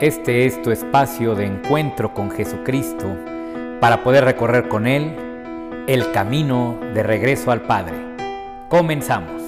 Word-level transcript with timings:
Este 0.00 0.46
es 0.46 0.62
tu 0.62 0.70
espacio 0.70 1.34
de 1.34 1.44
encuentro 1.44 2.14
con 2.14 2.30
Jesucristo 2.30 3.06
para 3.82 4.02
poder 4.02 4.24
recorrer 4.24 4.66
con 4.66 4.86
Él 4.86 5.14
el 5.88 6.10
camino 6.12 6.80
de 6.94 7.02
regreso 7.02 7.50
al 7.50 7.60
Padre. 7.66 7.98
Comenzamos. 8.70 9.42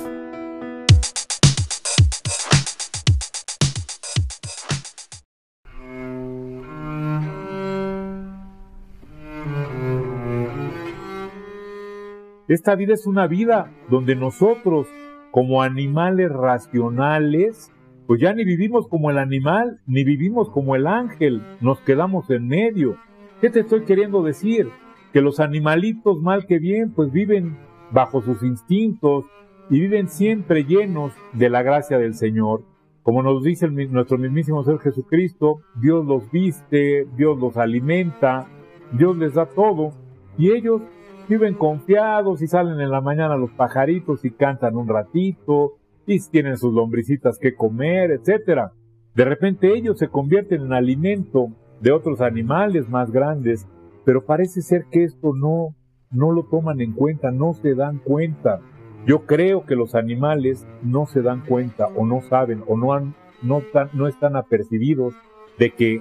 Esta 12.47 12.75
vida 12.75 12.93
es 12.93 13.07
una 13.07 13.27
vida 13.27 13.73
donde 13.89 14.15
nosotros, 14.17 14.87
como 15.31 15.63
animales 15.63 16.31
racionales, 16.31 17.72
pues 18.13 18.21
ya 18.21 18.35
ni 18.35 18.45
vivimos 18.45 18.89
como 18.89 19.11
el 19.11 19.17
animal, 19.17 19.81
ni 19.87 20.05
vivimos 20.05 20.51
como 20.51 20.77
el 20.77 20.87
ángel, 20.87 21.43
nos 21.63 21.81
quedamos 21.81 22.29
en 22.29 22.47
medio. 22.47 22.99
¿Qué 23.41 23.49
te 23.49 23.61
estoy 23.61 23.85
queriendo 23.85 24.23
decir? 24.23 24.69
Que 25.15 25.23
los 25.23 25.41
animalitos, 25.41 26.21
mal 26.21 26.45
que 26.45 26.59
bien, 26.59 26.93
pues 26.93 27.11
viven 27.11 27.57
bajo 27.91 28.21
sus 28.21 28.43
instintos 28.43 29.25
y 29.71 29.81
viven 29.81 30.11
siempre 30.11 30.65
llenos 30.67 31.15
de 31.33 31.49
la 31.49 31.63
gracia 31.63 31.97
del 31.97 32.13
Señor. 32.13 32.65
Como 33.03 33.23
nos 33.23 33.43
dice 33.43 33.67
nuestro 33.69 34.19
mismísimo 34.19 34.63
Ser 34.63 34.79
Jesucristo, 34.81 35.61
Dios 35.81 36.05
los 36.05 36.31
viste, 36.31 37.07
Dios 37.17 37.39
los 37.39 37.57
alimenta, 37.57 38.47
Dios 38.93 39.17
les 39.17 39.33
da 39.33 39.47
todo, 39.47 39.95
y 40.37 40.53
ellos 40.53 40.83
viven 41.31 41.55
confiados 41.55 42.43
y 42.43 42.47
salen 42.47 42.79
en 42.79 42.91
la 42.91 43.01
mañana 43.01 43.39
los 43.39 43.53
pajaritos 43.53 44.23
y 44.27 44.33
cantan 44.33 44.77
un 44.77 44.87
ratito 44.87 45.79
tienen 46.05 46.57
sus 46.57 46.73
lombricitas 46.73 47.39
que 47.39 47.55
comer, 47.55 48.11
etcétera. 48.11 48.73
De 49.15 49.25
repente 49.25 49.73
ellos 49.75 49.99
se 49.99 50.09
convierten 50.09 50.63
en 50.63 50.73
alimento 50.73 51.49
de 51.81 51.93
otros 51.93 52.21
animales 52.21 52.89
más 52.89 53.11
grandes, 53.11 53.67
pero 54.05 54.25
parece 54.25 54.63
ser 54.63 54.87
que 54.91 55.05
esto 55.05 55.35
no 55.35 55.75
no 56.11 56.31
lo 56.31 56.45
toman 56.45 56.81
en 56.81 56.93
cuenta, 56.93 57.31
no 57.31 57.55
se 57.55 57.75
dan 57.75 57.99
cuenta. 57.99 58.61
Yo 59.07 59.25
creo 59.25 59.65
que 59.65 59.75
los 59.75 59.95
animales 59.95 60.67
no 60.83 61.07
se 61.07 61.23
dan 61.23 61.41
cuenta 61.47 61.87
o 61.97 62.07
no 62.07 62.21
saben 62.21 62.63
o 62.67 62.77
no 62.77 62.93
han 62.93 63.15
no, 63.43 63.63
no 63.93 64.07
están 64.07 64.37
apercibidos 64.37 65.15
de 65.59 65.71
que 65.71 66.01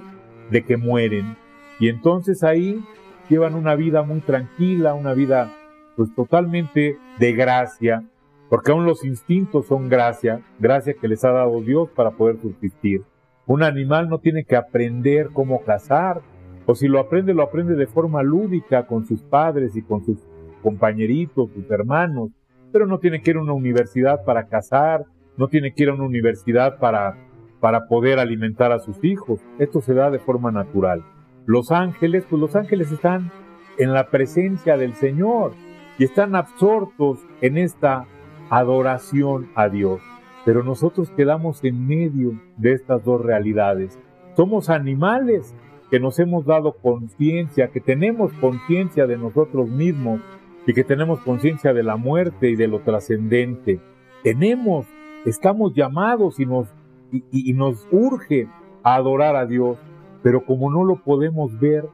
de 0.50 0.64
que 0.64 0.76
mueren. 0.76 1.36
Y 1.80 1.88
entonces 1.88 2.44
ahí 2.44 2.84
llevan 3.28 3.54
una 3.54 3.74
vida 3.74 4.02
muy 4.02 4.20
tranquila, 4.20 4.94
una 4.94 5.14
vida 5.14 5.52
pues 5.96 6.14
totalmente 6.14 6.96
de 7.18 7.32
gracia, 7.32 8.04
porque 8.52 8.70
aún 8.70 8.84
los 8.84 9.02
instintos 9.02 9.64
son 9.66 9.88
gracia, 9.88 10.42
gracia 10.58 10.92
que 10.92 11.08
les 11.08 11.24
ha 11.24 11.30
dado 11.30 11.62
Dios 11.62 11.88
para 11.96 12.10
poder 12.10 12.36
subsistir. 12.36 13.00
Un 13.46 13.62
animal 13.62 14.10
no 14.10 14.18
tiene 14.18 14.44
que 14.44 14.56
aprender 14.56 15.30
cómo 15.32 15.62
cazar, 15.62 16.20
o 16.66 16.74
si 16.74 16.86
lo 16.86 17.00
aprende, 17.00 17.32
lo 17.32 17.44
aprende 17.44 17.76
de 17.76 17.86
forma 17.86 18.22
lúdica 18.22 18.86
con 18.86 19.06
sus 19.06 19.22
padres 19.22 19.74
y 19.74 19.80
con 19.80 20.04
sus 20.04 20.18
compañeritos, 20.62 21.50
sus 21.50 21.70
hermanos, 21.70 22.28
pero 22.72 22.86
no 22.86 22.98
tiene 22.98 23.22
que 23.22 23.30
ir 23.30 23.38
a 23.38 23.40
una 23.40 23.54
universidad 23.54 24.22
para 24.22 24.48
cazar, 24.48 25.06
no 25.38 25.48
tiene 25.48 25.72
que 25.72 25.84
ir 25.84 25.88
a 25.88 25.94
una 25.94 26.04
universidad 26.04 26.78
para, 26.78 27.16
para 27.58 27.86
poder 27.86 28.18
alimentar 28.18 28.70
a 28.70 28.80
sus 28.80 29.02
hijos. 29.02 29.40
Esto 29.58 29.80
se 29.80 29.94
da 29.94 30.10
de 30.10 30.18
forma 30.18 30.50
natural. 30.50 31.02
Los 31.46 31.72
ángeles, 31.72 32.26
pues 32.28 32.38
los 32.38 32.54
ángeles 32.54 32.92
están 32.92 33.32
en 33.78 33.94
la 33.94 34.10
presencia 34.10 34.76
del 34.76 34.92
Señor 34.92 35.52
y 35.98 36.04
están 36.04 36.36
absortos 36.36 37.18
en 37.40 37.56
esta 37.56 38.04
adoración 38.56 39.48
a 39.54 39.68
Dios. 39.68 40.00
Pero 40.44 40.62
nosotros 40.62 41.10
quedamos 41.10 41.62
en 41.64 41.86
medio 41.86 42.40
de 42.56 42.72
estas 42.72 43.04
dos 43.04 43.20
realidades. 43.20 43.98
Somos 44.36 44.70
animales 44.70 45.54
que 45.90 46.00
nos 46.00 46.18
hemos 46.18 46.44
dado 46.46 46.72
conciencia, 46.72 47.68
que 47.68 47.80
tenemos 47.80 48.32
conciencia 48.34 49.06
de 49.06 49.18
nosotros 49.18 49.68
mismos 49.68 50.20
y 50.66 50.72
que 50.72 50.84
tenemos 50.84 51.20
conciencia 51.20 51.72
de 51.72 51.82
la 51.82 51.96
muerte 51.96 52.50
y 52.50 52.56
de 52.56 52.68
lo 52.68 52.80
trascendente. 52.80 53.80
Tenemos, 54.22 54.86
estamos 55.24 55.74
llamados 55.74 56.40
y 56.40 56.46
nos, 56.46 56.68
y 57.10 57.52
nos 57.52 57.86
urge 57.90 58.48
a 58.82 58.94
adorar 58.94 59.36
a 59.36 59.46
Dios 59.46 59.78
pero 60.22 60.44
como 60.44 60.70
no 60.70 60.84
lo 60.84 60.96
podemos 60.96 61.58
ver, 61.58 61.86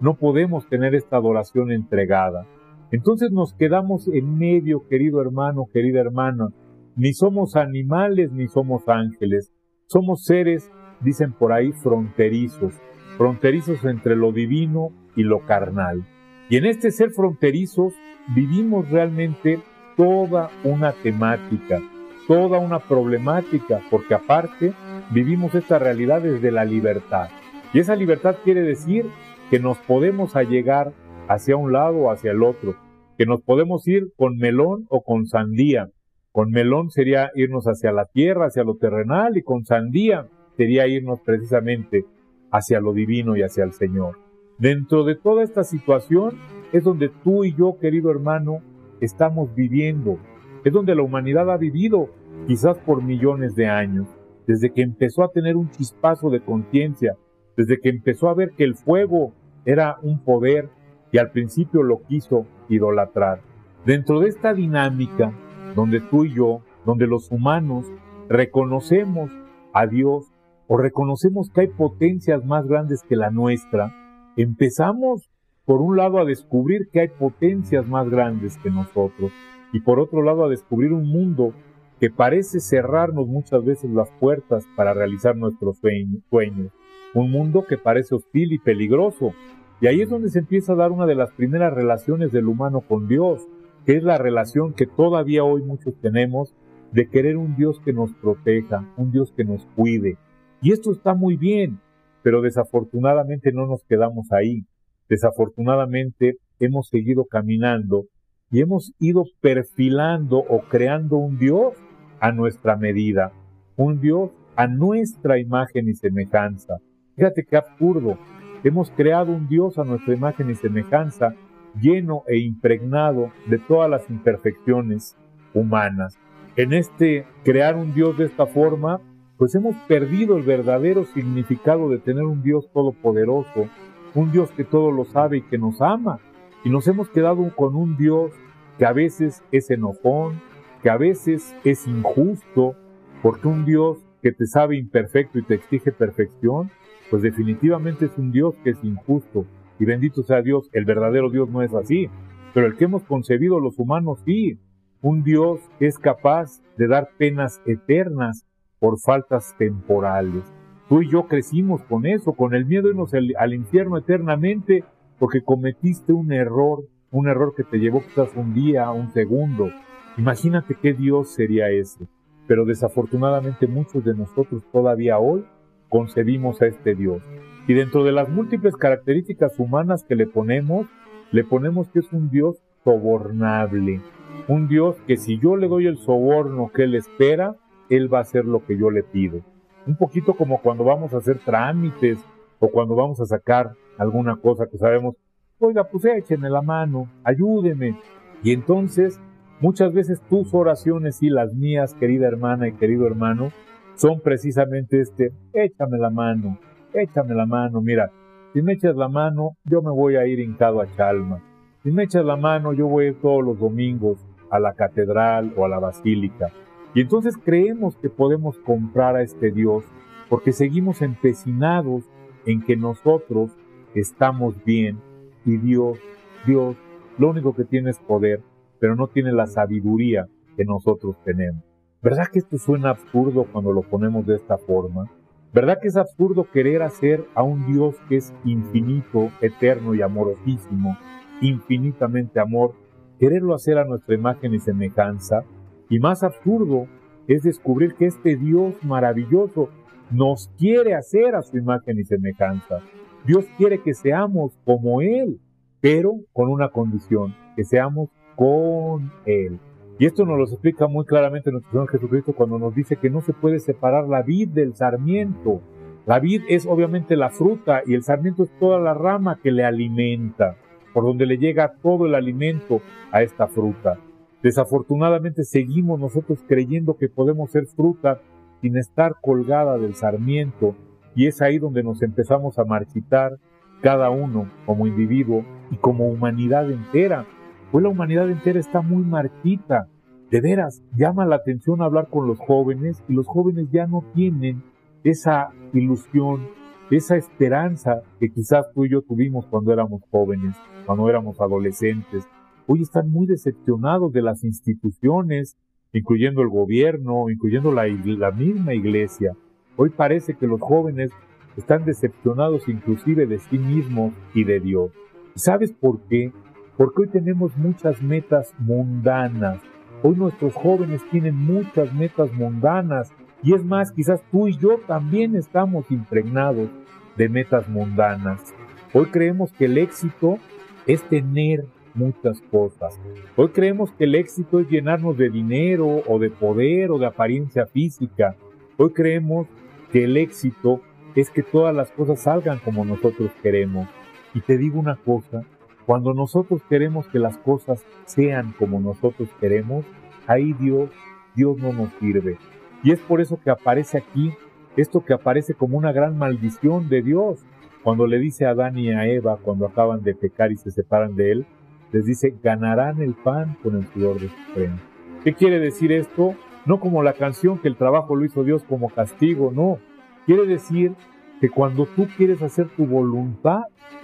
no 0.00 0.14
podemos 0.14 0.66
tener 0.68 0.94
esta 0.94 1.16
adoración 1.16 1.70
entregada. 1.70 2.46
Entonces 2.92 3.32
nos 3.32 3.54
quedamos 3.54 4.08
en 4.08 4.38
medio, 4.38 4.86
querido 4.88 5.20
hermano, 5.20 5.66
querida 5.72 6.00
hermana. 6.00 6.48
Ni 6.94 7.12
somos 7.12 7.56
animales 7.56 8.32
ni 8.32 8.46
somos 8.48 8.88
ángeles. 8.88 9.52
Somos 9.86 10.24
seres, 10.24 10.70
dicen 11.00 11.32
por 11.32 11.52
ahí, 11.52 11.72
fronterizos, 11.72 12.74
fronterizos 13.16 13.84
entre 13.84 14.16
lo 14.16 14.32
divino 14.32 14.90
y 15.14 15.22
lo 15.22 15.40
carnal. 15.46 16.06
Y 16.48 16.56
en 16.56 16.66
este 16.66 16.90
ser 16.90 17.10
fronterizos 17.10 17.92
vivimos 18.34 18.88
realmente 18.90 19.60
toda 19.96 20.50
una 20.64 20.92
temática, 20.92 21.80
toda 22.28 22.58
una 22.58 22.78
problemática, 22.80 23.80
porque 23.90 24.14
aparte 24.14 24.72
vivimos 25.10 25.54
esta 25.54 25.78
realidad 25.78 26.22
desde 26.22 26.50
la 26.50 26.64
libertad. 26.64 27.28
Y 27.72 27.80
esa 27.80 27.96
libertad 27.96 28.36
quiere 28.44 28.62
decir 28.62 29.06
que 29.50 29.58
nos 29.58 29.78
podemos 29.78 30.36
allegar 30.36 30.92
hacia 31.28 31.56
un 31.56 31.72
lado 31.72 31.98
o 31.98 32.10
hacia 32.10 32.32
el 32.32 32.42
otro, 32.42 32.76
que 33.18 33.26
nos 33.26 33.40
podemos 33.42 33.86
ir 33.88 34.12
con 34.16 34.36
melón 34.36 34.86
o 34.88 35.02
con 35.02 35.26
sandía. 35.26 35.88
Con 36.32 36.50
melón 36.50 36.90
sería 36.90 37.30
irnos 37.34 37.64
hacia 37.66 37.92
la 37.92 38.06
tierra, 38.06 38.46
hacia 38.46 38.64
lo 38.64 38.76
terrenal, 38.76 39.36
y 39.36 39.42
con 39.42 39.64
sandía 39.64 40.26
sería 40.56 40.86
irnos 40.86 41.20
precisamente 41.20 42.04
hacia 42.50 42.80
lo 42.80 42.92
divino 42.92 43.36
y 43.36 43.42
hacia 43.42 43.64
el 43.64 43.72
Señor. 43.72 44.18
Dentro 44.58 45.04
de 45.04 45.14
toda 45.14 45.42
esta 45.42 45.64
situación 45.64 46.38
es 46.72 46.84
donde 46.84 47.10
tú 47.24 47.44
y 47.44 47.54
yo, 47.54 47.78
querido 47.78 48.10
hermano, 48.10 48.60
estamos 49.00 49.54
viviendo. 49.54 50.18
Es 50.64 50.72
donde 50.72 50.94
la 50.94 51.02
humanidad 51.02 51.50
ha 51.50 51.56
vivido, 51.56 52.10
quizás 52.46 52.78
por 52.78 53.02
millones 53.02 53.54
de 53.54 53.66
años, 53.66 54.06
desde 54.46 54.72
que 54.72 54.82
empezó 54.82 55.22
a 55.22 55.30
tener 55.30 55.56
un 55.56 55.70
chispazo 55.70 56.30
de 56.30 56.40
conciencia, 56.40 57.16
desde 57.56 57.80
que 57.80 57.88
empezó 57.88 58.28
a 58.28 58.34
ver 58.34 58.50
que 58.56 58.64
el 58.64 58.74
fuego 58.74 59.32
era 59.64 59.96
un 60.02 60.22
poder 60.22 60.68
y 61.16 61.18
al 61.18 61.30
principio 61.30 61.82
lo 61.82 62.02
quiso 62.02 62.44
idolatrar. 62.68 63.40
Dentro 63.86 64.20
de 64.20 64.28
esta 64.28 64.52
dinámica, 64.52 65.32
donde 65.74 66.02
tú 66.02 66.26
y 66.26 66.34
yo, 66.34 66.60
donde 66.84 67.06
los 67.06 67.30
humanos 67.30 67.86
reconocemos 68.28 69.30
a 69.72 69.86
Dios 69.86 70.26
o 70.66 70.76
reconocemos 70.76 71.48
que 71.48 71.62
hay 71.62 71.68
potencias 71.68 72.44
más 72.44 72.66
grandes 72.66 73.02
que 73.02 73.16
la 73.16 73.30
nuestra, 73.30 73.94
empezamos 74.36 75.30
por 75.64 75.80
un 75.80 75.96
lado 75.96 76.18
a 76.18 76.26
descubrir 76.26 76.90
que 76.92 77.00
hay 77.00 77.08
potencias 77.08 77.88
más 77.88 78.10
grandes 78.10 78.58
que 78.58 78.68
nosotros 78.68 79.32
y 79.72 79.80
por 79.80 79.98
otro 80.00 80.20
lado 80.20 80.44
a 80.44 80.50
descubrir 80.50 80.92
un 80.92 81.08
mundo 81.08 81.54
que 81.98 82.10
parece 82.10 82.60
cerrarnos 82.60 83.26
muchas 83.26 83.64
veces 83.64 83.90
las 83.90 84.10
puertas 84.20 84.66
para 84.76 84.92
realizar 84.92 85.34
nuestros 85.34 85.78
sueños 85.78 86.72
un 87.16 87.30
mundo 87.30 87.64
que 87.66 87.78
parece 87.78 88.14
hostil 88.14 88.52
y 88.52 88.58
peligroso. 88.58 89.32
Y 89.80 89.86
ahí 89.86 90.00
es 90.00 90.08
donde 90.08 90.30
se 90.30 90.38
empieza 90.38 90.72
a 90.72 90.76
dar 90.76 90.90
una 90.90 91.06
de 91.06 91.14
las 91.14 91.30
primeras 91.32 91.72
relaciones 91.72 92.32
del 92.32 92.48
humano 92.48 92.80
con 92.80 93.08
Dios, 93.08 93.46
que 93.84 93.96
es 93.96 94.02
la 94.02 94.18
relación 94.18 94.72
que 94.72 94.86
todavía 94.86 95.44
hoy 95.44 95.62
muchos 95.62 95.94
tenemos 96.00 96.54
de 96.92 97.08
querer 97.08 97.36
un 97.36 97.56
Dios 97.56 97.80
que 97.84 97.92
nos 97.92 98.12
proteja, 98.14 98.88
un 98.96 99.12
Dios 99.12 99.32
que 99.36 99.44
nos 99.44 99.66
cuide. 99.76 100.16
Y 100.62 100.72
esto 100.72 100.92
está 100.92 101.14
muy 101.14 101.36
bien, 101.36 101.78
pero 102.22 102.40
desafortunadamente 102.40 103.52
no 103.52 103.66
nos 103.66 103.84
quedamos 103.84 104.32
ahí. 104.32 104.64
Desafortunadamente 105.08 106.38
hemos 106.58 106.88
seguido 106.88 107.26
caminando 107.26 108.06
y 108.50 108.62
hemos 108.62 108.94
ido 108.98 109.24
perfilando 109.40 110.38
o 110.38 110.62
creando 110.70 111.16
un 111.16 111.38
Dios 111.38 111.74
a 112.18 112.32
nuestra 112.32 112.76
medida, 112.76 113.32
un 113.76 114.00
Dios 114.00 114.30
a 114.56 114.66
nuestra 114.66 115.38
imagen 115.38 115.88
y 115.88 115.94
semejanza, 115.94 116.78
Fíjate 117.16 117.46
qué 117.46 117.56
absurdo. 117.56 118.18
Hemos 118.66 118.90
creado 118.90 119.30
un 119.30 119.46
Dios 119.46 119.78
a 119.78 119.84
nuestra 119.84 120.12
imagen 120.12 120.50
y 120.50 120.56
semejanza, 120.56 121.36
lleno 121.80 122.24
e 122.26 122.40
impregnado 122.40 123.30
de 123.46 123.58
todas 123.58 123.88
las 123.88 124.10
imperfecciones 124.10 125.16
humanas. 125.54 126.18
En 126.56 126.72
este 126.72 127.26
crear 127.44 127.76
un 127.76 127.94
Dios 127.94 128.18
de 128.18 128.24
esta 128.24 128.44
forma, 128.44 129.00
pues 129.38 129.54
hemos 129.54 129.76
perdido 129.86 130.36
el 130.36 130.42
verdadero 130.42 131.04
significado 131.04 131.88
de 131.88 131.98
tener 131.98 132.24
un 132.24 132.42
Dios 132.42 132.68
todopoderoso, 132.72 133.68
un 134.16 134.32
Dios 134.32 134.50
que 134.50 134.64
todo 134.64 134.90
lo 134.90 135.04
sabe 135.04 135.36
y 135.36 135.42
que 135.42 135.58
nos 135.58 135.80
ama. 135.80 136.18
Y 136.64 136.70
nos 136.70 136.88
hemos 136.88 137.08
quedado 137.10 137.48
con 137.54 137.76
un 137.76 137.96
Dios 137.96 138.32
que 138.78 138.84
a 138.84 138.92
veces 138.92 139.44
es 139.52 139.70
enojón, 139.70 140.42
que 140.82 140.90
a 140.90 140.96
veces 140.96 141.54
es 141.62 141.86
injusto, 141.86 142.74
porque 143.22 143.46
un 143.46 143.64
Dios 143.64 143.98
que 144.22 144.32
te 144.32 144.46
sabe 144.46 144.76
imperfecto 144.76 145.38
y 145.38 145.44
te 145.44 145.54
exige 145.54 145.92
perfección, 145.92 146.72
pues 147.10 147.22
definitivamente 147.22 148.06
es 148.06 148.18
un 148.18 148.32
Dios 148.32 148.54
que 148.62 148.70
es 148.70 148.82
injusto. 148.82 149.46
Y 149.78 149.84
bendito 149.84 150.22
sea 150.22 150.42
Dios, 150.42 150.68
el 150.72 150.84
verdadero 150.84 151.30
Dios 151.30 151.48
no 151.50 151.62
es 151.62 151.74
así, 151.74 152.08
pero 152.54 152.66
el 152.66 152.76
que 152.76 152.84
hemos 152.84 153.02
concebido 153.04 153.60
los 153.60 153.78
humanos 153.78 154.20
sí, 154.24 154.58
un 155.02 155.22
Dios 155.22 155.60
que 155.78 155.86
es 155.86 155.98
capaz 155.98 156.62
de 156.76 156.88
dar 156.88 157.10
penas 157.18 157.60
eternas 157.66 158.46
por 158.78 158.98
faltas 158.98 159.54
temporales. 159.58 160.42
Tú 160.88 161.02
y 161.02 161.10
yo 161.10 161.26
crecimos 161.26 161.82
con 161.82 162.06
eso, 162.06 162.32
con 162.32 162.54
el 162.54 162.64
miedo 162.64 162.84
de 162.84 162.90
irnos 162.90 163.12
al, 163.14 163.54
infierno 163.54 163.98
eternamente 163.98 164.84
porque 165.18 165.42
cometiste 165.42 166.12
un 166.12 166.32
error, 166.32 166.84
un 167.10 167.28
error 167.28 167.54
que 167.56 167.64
te 167.64 167.78
llevó 167.78 168.02
quizás 168.02 168.30
un 168.36 168.54
día, 168.54 168.90
un 168.90 169.12
segundo. 169.12 169.70
Imagínate 170.16 170.76
qué 170.80 170.92
Dios 170.92 171.30
sería 171.30 171.70
ese. 171.70 172.06
Pero 172.46 172.64
desafortunadamente 172.64 173.66
muchos 173.66 174.04
de 174.04 174.14
nosotros 174.14 174.62
todavía 174.70 175.18
hoy 175.18 175.44
concebimos 175.88 176.62
a 176.62 176.66
este 176.66 176.94
Dios. 176.94 177.22
Y 177.68 177.74
dentro 177.74 178.04
de 178.04 178.12
las 178.12 178.28
múltiples 178.28 178.76
características 178.76 179.58
humanas 179.58 180.04
que 180.04 180.14
le 180.14 180.26
ponemos, 180.26 180.86
le 181.32 181.44
ponemos 181.44 181.88
que 181.88 182.00
es 182.00 182.12
un 182.12 182.30
Dios 182.30 182.56
sobornable. 182.84 184.00
Un 184.48 184.68
Dios 184.68 184.96
que 185.06 185.16
si 185.16 185.38
yo 185.38 185.56
le 185.56 185.68
doy 185.68 185.86
el 185.86 185.98
soborno 185.98 186.70
que 186.72 186.84
Él 186.84 186.94
espera, 186.94 187.56
Él 187.88 188.12
va 188.12 188.18
a 188.18 188.22
hacer 188.22 188.44
lo 188.44 188.64
que 188.64 188.78
yo 188.78 188.90
le 188.90 189.02
pido 189.02 189.42
un 189.86 189.96
poquito 189.96 190.34
como 190.34 190.60
cuando 190.60 190.84
vamos 190.84 191.14
a 191.14 191.18
hacer 191.18 191.38
trámites 191.38 192.18
o 192.58 192.68
cuando 192.68 192.94
vamos 192.94 193.20
a 193.20 193.26
sacar 193.26 193.72
alguna 193.98 194.36
cosa 194.36 194.66
que 194.66 194.78
sabemos, 194.78 195.14
oiga, 195.58 195.84
pues 195.84 196.04
échenme 196.04 196.50
la 196.50 196.62
mano, 196.62 197.08
ayúdeme. 197.24 197.98
Y 198.42 198.52
entonces, 198.52 199.20
muchas 199.60 199.92
veces 199.92 200.20
tus 200.28 200.52
oraciones 200.52 201.22
y 201.22 201.30
las 201.30 201.54
mías, 201.54 201.94
querida 201.94 202.26
hermana 202.26 202.68
y 202.68 202.72
querido 202.72 203.06
hermano, 203.06 203.52
son 203.96 204.20
precisamente 204.20 205.00
este, 205.00 205.32
échame 205.52 205.98
la 205.98 206.10
mano, 206.10 206.58
échame 206.92 207.34
la 207.34 207.46
mano, 207.46 207.80
mira, 207.80 208.10
si 208.52 208.62
me 208.62 208.74
echas 208.74 208.96
la 208.96 209.08
mano, 209.08 209.56
yo 209.64 209.82
me 209.82 209.90
voy 209.90 210.16
a 210.16 210.26
ir 210.26 210.40
hincado 210.40 210.80
a 210.80 210.90
Chalma. 210.96 211.42
Si 211.82 211.90
me 211.90 212.04
echas 212.04 212.24
la 212.24 212.36
mano, 212.36 212.72
yo 212.72 212.86
voy 212.86 213.04
a 213.04 213.08
ir 213.08 213.20
todos 213.20 213.44
los 213.44 213.58
domingos 213.58 214.18
a 214.50 214.58
la 214.58 214.72
catedral 214.72 215.52
o 215.56 215.64
a 215.64 215.68
la 215.68 215.78
basílica. 215.78 216.50
Y 216.94 217.02
entonces 217.02 217.36
creemos 217.36 217.96
que 217.96 218.08
podemos 218.08 218.58
comprar 218.60 219.16
a 219.16 219.22
este 219.22 219.50
Dios 219.50 219.84
porque 220.30 220.52
seguimos 220.52 221.02
empecinados 221.02 222.04
en 222.46 222.62
que 222.62 222.76
nosotros 222.76 223.50
estamos 223.94 224.54
bien 224.64 224.98
y 225.44 225.58
Dios, 225.58 225.98
Dios, 226.46 226.76
lo 227.18 227.30
único 227.30 227.54
que 227.54 227.64
tiene 227.64 227.90
es 227.90 227.98
poder, 227.98 228.40
pero 228.80 228.96
no 228.96 229.08
tiene 229.08 229.32
la 229.32 229.46
sabiduría 229.46 230.26
que 230.56 230.64
nosotros 230.64 231.16
tenemos. 231.24 231.65
¿Verdad 232.06 232.28
que 232.32 232.38
esto 232.38 232.56
suena 232.56 232.90
absurdo 232.90 233.48
cuando 233.50 233.72
lo 233.72 233.82
ponemos 233.82 234.24
de 234.24 234.36
esta 234.36 234.56
forma? 234.58 235.10
¿Verdad 235.52 235.80
que 235.82 235.88
es 235.88 235.96
absurdo 235.96 236.48
querer 236.48 236.82
hacer 236.82 237.24
a 237.34 237.42
un 237.42 237.66
Dios 237.66 237.96
que 238.08 238.18
es 238.18 238.32
infinito, 238.44 239.32
eterno 239.40 239.92
y 239.92 240.02
amorosísimo, 240.02 240.96
infinitamente 241.40 242.38
amor, 242.38 242.74
quererlo 243.18 243.56
hacer 243.56 243.76
a 243.78 243.84
nuestra 243.84 244.14
imagen 244.14 244.54
y 244.54 244.60
semejanza? 244.60 245.42
Y 245.90 245.98
más 245.98 246.22
absurdo 246.22 246.86
es 247.26 247.42
descubrir 247.42 247.96
que 247.96 248.06
este 248.06 248.36
Dios 248.36 248.76
maravilloso 248.84 249.68
nos 250.12 250.48
quiere 250.58 250.94
hacer 250.94 251.34
a 251.34 251.42
su 251.42 251.58
imagen 251.58 251.98
y 251.98 252.04
semejanza. 252.04 252.82
Dios 253.26 253.46
quiere 253.56 253.82
que 253.82 253.94
seamos 253.94 254.56
como 254.64 255.00
Él, 255.00 255.40
pero 255.80 256.12
con 256.32 256.50
una 256.50 256.68
condición, 256.68 257.34
que 257.56 257.64
seamos 257.64 258.10
con 258.36 259.10
Él. 259.24 259.58
Y 259.98 260.04
esto 260.06 260.26
nos 260.26 260.36
lo 260.36 260.44
explica 260.44 260.88
muy 260.88 261.06
claramente 261.06 261.50
nuestro 261.50 261.72
Señor 261.72 261.88
Jesucristo 261.88 262.34
cuando 262.34 262.58
nos 262.58 262.74
dice 262.74 262.96
que 262.96 263.08
no 263.08 263.22
se 263.22 263.32
puede 263.32 263.60
separar 263.60 264.06
la 264.06 264.22
vid 264.22 264.48
del 264.50 264.74
sarmiento. 264.74 265.62
La 266.04 266.18
vid 266.18 266.42
es 266.48 266.66
obviamente 266.66 267.16
la 267.16 267.30
fruta 267.30 267.82
y 267.86 267.94
el 267.94 268.02
sarmiento 268.02 268.42
es 268.44 268.50
toda 268.58 268.78
la 268.78 268.92
rama 268.92 269.40
que 269.42 269.50
le 269.50 269.64
alimenta, 269.64 270.56
por 270.92 271.04
donde 271.04 271.24
le 271.24 271.38
llega 271.38 271.74
todo 271.82 272.06
el 272.06 272.14
alimento 272.14 272.82
a 273.10 273.22
esta 273.22 273.48
fruta. 273.48 273.98
Desafortunadamente 274.42 275.44
seguimos 275.44 275.98
nosotros 275.98 276.44
creyendo 276.46 276.96
que 276.98 277.08
podemos 277.08 277.50
ser 277.50 277.66
fruta 277.66 278.20
sin 278.60 278.76
estar 278.76 279.16
colgada 279.22 279.78
del 279.78 279.94
sarmiento 279.94 280.76
y 281.14 281.26
es 281.26 281.40
ahí 281.40 281.58
donde 281.58 281.82
nos 281.82 282.02
empezamos 282.02 282.58
a 282.58 282.64
marchitar 282.64 283.38
cada 283.80 284.10
uno 284.10 284.50
como 284.66 284.86
individuo 284.86 285.44
y 285.70 285.76
como 285.76 286.06
humanidad 286.06 286.70
entera. 286.70 287.26
Pues 287.72 287.82
la 287.82 287.88
humanidad 287.88 288.30
entera 288.30 288.60
está 288.60 288.80
muy 288.80 289.02
marchita. 289.02 289.88
De 290.30 290.40
veras, 290.40 290.82
llama 290.96 291.26
la 291.26 291.36
atención 291.36 291.82
hablar 291.82 292.08
con 292.08 292.26
los 292.26 292.38
jóvenes 292.38 293.02
y 293.08 293.14
los 293.14 293.26
jóvenes 293.26 293.68
ya 293.70 293.86
no 293.86 294.04
tienen 294.14 294.62
esa 295.04 295.50
ilusión, 295.72 296.48
esa 296.90 297.16
esperanza 297.16 298.02
que 298.18 298.30
quizás 298.30 298.66
tú 298.74 298.84
y 298.84 298.90
yo 298.90 299.02
tuvimos 299.02 299.46
cuando 299.46 299.72
éramos 299.72 300.02
jóvenes, 300.10 300.56
cuando 300.84 301.08
éramos 301.08 301.40
adolescentes, 301.40 302.24
hoy 302.66 302.82
están 302.82 303.10
muy 303.10 303.26
decepcionados 303.26 304.12
de 304.12 304.22
las 304.22 304.42
instituciones, 304.44 305.56
incluyendo 305.92 306.42
el 306.42 306.48
gobierno, 306.48 307.30
incluyendo 307.30 307.72
la, 307.72 307.84
misma 308.32 308.74
iglesia. 308.74 309.32
Hoy 309.76 309.90
parece 309.90 310.34
que 310.34 310.46
los 310.46 310.60
jóvenes 310.60 311.10
están 311.56 311.84
decepcionados 311.84 312.68
inclusive 312.68 313.26
de 313.26 313.38
sí 313.38 313.58
mismos 313.58 314.12
y 314.34 314.44
de 314.44 314.60
Dios. 314.60 314.90
sabes 315.34 315.72
por 315.72 316.00
qué? 316.08 316.32
Porque 316.76 317.02
hoy 317.02 317.08
tenemos 317.08 317.56
muchas 317.56 318.02
metas 318.02 318.52
mundanas. 318.58 319.60
Hoy 320.02 320.14
nuestros 320.16 320.54
jóvenes 320.54 321.02
tienen 321.10 321.34
muchas 321.34 321.92
metas 321.94 322.32
mundanas. 322.34 323.12
Y 323.42 323.54
es 323.54 323.64
más, 323.64 323.92
quizás 323.92 324.22
tú 324.30 324.48
y 324.48 324.56
yo 324.58 324.78
también 324.86 325.36
estamos 325.36 325.90
impregnados 325.90 326.68
de 327.16 327.28
metas 327.28 327.68
mundanas. 327.68 328.54
Hoy 328.92 329.06
creemos 329.06 329.52
que 329.52 329.66
el 329.66 329.78
éxito 329.78 330.38
es 330.86 331.02
tener 331.02 331.64
muchas 331.94 332.42
cosas. 332.50 333.00
Hoy 333.36 333.48
creemos 333.48 333.90
que 333.92 334.04
el 334.04 334.14
éxito 334.14 334.60
es 334.60 334.68
llenarnos 334.68 335.16
de 335.16 335.30
dinero 335.30 336.02
o 336.06 336.18
de 336.18 336.30
poder 336.30 336.90
o 336.90 336.98
de 336.98 337.06
apariencia 337.06 337.66
física. 337.66 338.36
Hoy 338.76 338.90
creemos 338.90 339.46
que 339.92 340.04
el 340.04 340.18
éxito 340.18 340.82
es 341.14 341.30
que 341.30 341.42
todas 341.42 341.74
las 341.74 341.90
cosas 341.90 342.20
salgan 342.20 342.58
como 342.58 342.84
nosotros 342.84 343.30
queremos. 343.42 343.88
Y 344.34 344.40
te 344.40 344.58
digo 344.58 344.78
una 344.78 344.96
cosa, 344.96 345.42
cuando 345.86 346.12
nosotros 346.12 346.62
queremos 346.68 347.06
que 347.08 347.18
las 347.18 347.38
cosas 347.38 347.84
sean 348.04 348.52
como 348.58 348.80
nosotros 348.80 349.28
queremos, 349.40 349.84
ahí 350.26 350.52
Dios, 350.54 350.90
Dios 351.34 351.56
no 351.58 351.72
nos 351.72 351.90
sirve. 352.00 352.38
Y 352.82 352.90
es 352.90 352.98
por 353.00 353.20
eso 353.20 353.40
que 353.42 353.50
aparece 353.50 353.98
aquí 353.98 354.34
esto 354.76 355.04
que 355.04 355.14
aparece 355.14 355.54
como 355.54 355.78
una 355.78 355.92
gran 355.92 356.18
maldición 356.18 356.88
de 356.88 357.02
Dios. 357.02 357.44
Cuando 357.82 358.06
le 358.06 358.18
dice 358.18 358.46
a 358.46 358.50
Adán 358.50 358.76
y 358.78 358.90
a 358.90 359.06
Eva, 359.06 359.38
cuando 359.40 359.66
acaban 359.66 360.02
de 360.02 360.14
pecar 360.14 360.52
y 360.52 360.56
se 360.56 360.70
separan 360.70 361.16
de 361.16 361.32
él, 361.32 361.46
les 361.92 362.04
dice, 362.04 362.34
ganarán 362.42 363.00
el 363.00 363.14
pan 363.14 363.56
con 363.62 363.76
el 363.76 363.86
sudor 363.88 364.20
de 364.20 364.28
su 364.28 364.52
frente. 364.52 364.82
¿Qué 365.24 365.34
quiere 365.34 365.58
decir 365.60 365.92
esto? 365.92 366.34
No 366.66 366.80
como 366.80 367.02
la 367.02 367.14
canción 367.14 367.58
que 367.58 367.68
el 367.68 367.76
trabajo 367.76 368.16
lo 368.16 368.24
hizo 368.24 368.44
Dios 368.44 368.64
como 368.64 368.90
castigo, 368.90 369.52
no. 369.54 369.78
Quiere 370.26 370.46
decir 370.46 370.94
que 371.40 371.50
cuando 371.50 371.86
tú 371.86 372.06
quieres 372.16 372.42
hacer 372.42 372.68
tu 372.76 372.86
voluntad, 372.86 373.62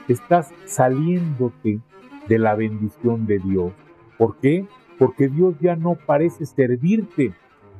estás 0.09 0.52
saliéndote 0.66 1.80
de 2.28 2.38
la 2.38 2.54
bendición 2.54 3.26
de 3.26 3.38
Dios. 3.38 3.73
¿Por 4.18 4.38
qué? 4.38 4.66
Porque 4.99 5.28
Dios 5.28 5.56
ya 5.61 5.76
no 5.76 5.97
parece 6.06 6.47
servirte, 6.47 7.33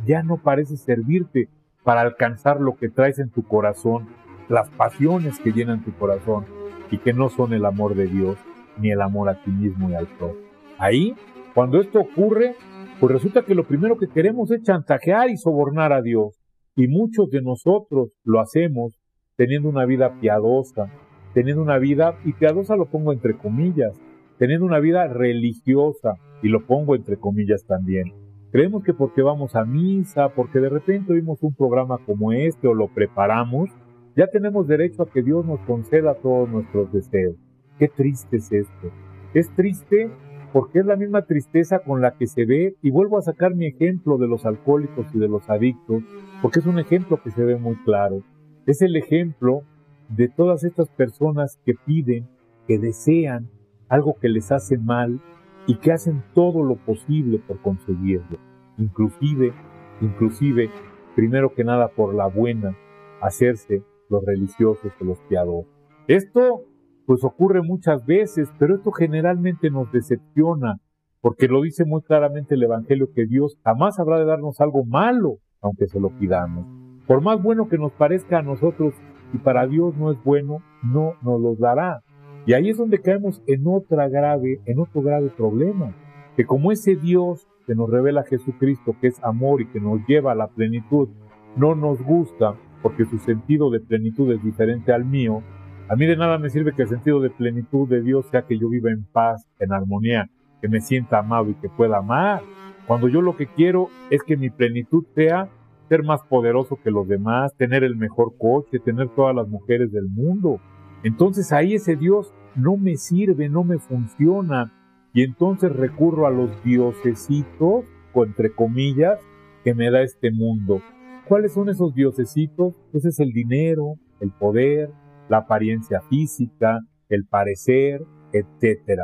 ya 0.07 0.23
no 0.23 0.39
parece 0.39 0.77
servirte 0.77 1.49
para 1.85 2.01
alcanzar 2.01 2.61
lo 2.61 2.77
que 2.77 2.89
traes 2.89 3.19
en 3.19 3.31
tu 3.31 3.43
corazón, 3.43 4.09
las 4.49 4.69
pasiones 4.71 5.39
que 5.39 5.53
llenan 5.53 5.85
tu 5.85 5.93
corazón 5.93 6.47
y 6.91 6.99
que 6.99 7.13
no 7.13 7.29
son 7.29 7.53
el 7.53 7.65
amor 7.65 7.95
de 7.95 8.07
Dios 8.07 8.37
ni 8.79 8.91
el 8.91 9.01
amor 9.01 9.29
a 9.29 9.43
ti 9.43 9.51
mismo 9.51 9.91
y 9.91 9.95
al 9.95 10.07
prójimo. 10.07 10.49
Ahí, 10.79 11.15
cuando 11.55 11.81
esto 11.81 12.01
ocurre, 12.01 12.55
pues 12.99 13.13
resulta 13.13 13.43
que 13.43 13.55
lo 13.55 13.65
primero 13.65 13.99
que 13.99 14.09
queremos 14.09 14.51
es 14.51 14.63
chantajear 14.63 15.29
y 15.31 15.37
sobornar 15.37 15.93
a 15.93 16.03
Dios. 16.03 16.39
Y 16.75 16.89
muchos 16.89 17.29
de 17.31 17.43
nosotros 17.43 18.11
lo 18.25 18.41
hacemos 18.41 18.99
teniendo 19.37 19.69
una 19.69 19.85
vida 19.85 20.21
piadosa, 20.21 20.91
teniendo 21.35 21.63
una 21.63 21.79
vida, 21.79 22.17
y 22.25 22.33
piadosa 22.33 22.77
lo 22.77 22.87
pongo 22.87 23.13
entre 23.13 23.37
comillas, 23.37 24.01
teniendo 24.39 24.67
una 24.67 24.81
vida 24.81 25.07
religiosa, 25.09 26.17
y 26.43 26.49
lo 26.49 26.67
pongo 26.67 26.97
entre 26.97 27.17
comillas 27.17 27.65
también. 27.65 28.13
Creemos 28.51 28.83
que 28.83 28.93
porque 28.93 29.23
vamos 29.23 29.57
a 29.57 29.65
misa, 29.65 30.31
porque 30.31 30.59
de 30.59 30.69
repente 30.69 31.13
oímos 31.13 31.43
un 31.43 31.55
programa 31.55 31.99
como 32.05 32.33
este 32.33 32.69
o 32.69 32.75
lo 32.75 32.89
preparamos, 32.89 33.71
ya 34.15 34.27
tenemos 34.27 34.67
derecho 34.67 35.03
a 35.03 35.07
que 35.11 35.23
Dios 35.23 35.47
nos 35.47 35.61
conceda 35.61 36.15
todos 36.15 36.51
nuestros 36.51 36.93
deseos. 36.93 37.37
Qué 37.79 37.89
triste 37.89 38.37
es 38.37 38.53
esto. 38.53 38.91
Es 39.33 39.49
triste 39.55 40.11
porque 40.53 40.81
es 40.81 40.85
la 40.85 40.97
misma 40.97 41.23
tristeza 41.23 41.79
con 41.79 42.03
la 42.03 42.15
que 42.19 42.27
se 42.27 42.45
ve, 42.45 42.77
y 42.83 42.91
vuelvo 42.91 43.17
a 43.17 43.23
sacar 43.23 43.55
mi 43.55 43.67
ejemplo 43.67 44.19
de 44.19 44.29
los 44.29 44.45
alcohólicos 44.45 45.07
y 45.15 45.19
de 45.19 45.29
los 45.29 45.49
adictos, 45.49 46.03
porque 46.43 46.59
es 46.59 46.67
un 46.67 46.79
ejemplo 46.79 47.23
que 47.23 47.31
se 47.31 47.43
ve 47.43 47.57
muy 47.57 47.77
claro. 47.85 48.23
Es 48.65 48.81
el 48.81 48.95
ejemplo 48.95 49.63
de 50.09 50.29
todas 50.29 50.63
estas 50.63 50.89
personas 50.91 51.59
que 51.65 51.75
piden, 51.75 52.29
que 52.69 52.79
desean 52.79 53.51
algo 53.89 54.15
que 54.21 54.29
les 54.29 54.53
hace 54.53 54.79
mal 54.79 55.21
y 55.67 55.77
que 55.77 55.91
hacen 55.91 56.23
todo 56.33 56.63
lo 56.63 56.77
posible 56.77 57.41
por 57.41 57.61
conseguirlo. 57.61 58.39
Inclusive, 58.79 59.53
inclusive, 60.01 60.71
primero 61.17 61.55
que 61.55 61.65
nada 61.65 61.89
por 61.89 62.15
la 62.15 62.29
buena, 62.29 62.77
hacerse 63.21 63.83
los 64.09 64.25
religiosos 64.25 64.93
o 65.01 65.05
los 65.05 65.19
piadosos. 65.29 65.67
Esto 66.07 66.65
pues 67.05 67.25
ocurre 67.25 67.63
muchas 67.63 68.07
veces, 68.07 68.49
pero 68.61 68.77
esto 68.77 68.93
generalmente 68.93 69.71
nos 69.71 69.91
decepciona, 69.91 70.81
porque 71.21 71.49
lo 71.49 71.63
dice 71.63 71.85
muy 71.85 72.03
claramente 72.03 72.55
el 72.55 72.63
Evangelio 72.63 73.13
que 73.13 73.27
Dios 73.27 73.59
jamás 73.65 73.99
habrá 73.99 74.19
de 74.19 74.25
darnos 74.25 74.61
algo 74.61 74.85
malo, 74.85 75.39
aunque 75.61 75.89
se 75.89 75.99
lo 75.99 76.11
pidamos. 76.17 76.82
Por 77.07 77.21
más 77.21 77.43
bueno 77.43 77.69
que 77.69 77.79
nos 77.79 77.93
parezca 77.93 78.39
a 78.39 78.43
nosotros 78.43 78.95
y 79.33 79.39
para 79.39 79.67
Dios 79.67 79.97
no 79.97 80.13
es 80.13 80.23
bueno, 80.25 80.63
no 80.83 81.15
nos 81.23 81.41
los 81.41 81.59
dará. 81.59 82.03
Y 82.47 82.55
ahí 82.55 82.71
es 82.71 82.77
donde 82.77 83.01
caemos 83.01 83.43
en 83.47 83.67
otra 83.67 84.09
grave, 84.09 84.61
en 84.67 84.79
otro 84.81 85.03
grave 85.03 85.31
problema, 85.37 85.95
que 86.37 86.45
como 86.45 86.73
ese 86.73 86.97
Dios 86.97 87.47
que 87.67 87.75
nos 87.75 87.89
revela 87.91 88.25
Jesucristo, 88.25 88.97
que 89.01 89.09
es 89.09 89.23
amor 89.23 89.61
y 89.61 89.67
que 89.67 89.81
nos 89.81 90.05
lleva 90.07 90.33
a 90.33 90.37
la 90.37 90.49
plenitud, 90.49 91.09
no 91.57 91.75
nos 91.75 92.03
gusta 92.03 92.55
porque 92.83 93.05
su 93.05 93.19
sentido 93.19 93.71
de 93.71 93.81
plenitud 93.81 94.33
es 94.33 94.43
diferente 94.43 94.93
al 94.93 95.05
mío, 95.05 95.43
a 95.89 95.95
mí 95.95 96.07
de 96.07 96.17
nada 96.17 96.39
me 96.39 96.49
sirve 96.49 96.73
que 96.75 96.83
el 96.83 96.89
sentido 96.89 97.21
de 97.21 97.31
plenitud 97.31 97.89
de 97.89 98.01
Dios 98.01 98.27
sea 98.31 98.43
que 98.47 98.59
yo 98.59 98.69
viva 98.69 98.91
en 98.91 99.05
paz, 99.05 99.47
en 99.59 99.73
armonía, 99.73 100.31
que 100.61 100.69
me 100.69 100.81
sienta 100.81 101.19
amado 101.19 101.51
y 101.51 101.55
que 101.55 101.69
pueda 101.69 101.99
amar. 101.99 102.41
Cuando 102.87 103.09
yo 103.09 103.21
lo 103.21 103.37
que 103.37 103.47
quiero 103.47 103.89
es 104.11 104.23
que 104.23 104.37
mi 104.37 104.49
plenitud 104.49 105.05
sea 105.15 105.49
ser 105.89 106.03
más 106.03 106.21
poderoso 106.29 106.79
que 106.83 106.91
los 106.91 107.07
demás, 107.07 107.55
tener 107.57 107.85
el 107.85 107.97
mejor 107.97 108.35
coche, 108.39 108.79
tener 108.79 109.09
todas 109.15 109.35
las 109.35 109.49
mujeres 109.49 109.93
del 109.93 110.09
mundo. 110.09 110.61
Entonces 111.03 111.53
ahí 111.53 111.75
ese 111.75 111.97
Dios 111.97 112.33
no 112.55 112.77
me 112.77 112.97
sirve, 112.97 113.49
no 113.49 113.65
me 113.65 113.79
funciona. 113.79 114.73
Y 115.13 115.23
entonces 115.23 115.73
recurro 115.73 116.27
a 116.27 116.31
los 116.31 116.51
diosesitos, 116.65 117.85
entre 118.15 118.55
comillas, 118.55 119.19
que 119.65 119.75
me 119.75 119.91
da 119.91 120.03
este 120.03 120.31
mundo. 120.31 120.81
¿Cuáles 121.29 121.53
son 121.53 121.69
esos 121.69 121.95
diosesitos? 121.95 122.75
Pues 122.91 123.05
es 123.05 123.21
el 123.21 123.33
dinero, 123.33 123.95
el 124.21 124.31
poder, 124.33 124.91
la 125.29 125.39
apariencia 125.39 126.01
física, 126.09 126.81
el 127.09 127.27
parecer, 127.27 128.03
etc. 128.33 129.03